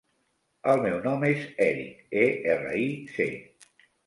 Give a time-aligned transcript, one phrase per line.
[0.71, 3.31] El meu nom és Eric: e, erra, i, ce.